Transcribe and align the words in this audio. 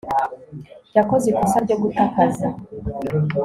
yakoze 0.97 1.25
ikosa 1.27 1.57
ryo 1.65 1.75
guta 1.81 2.01
akazi 2.07 2.47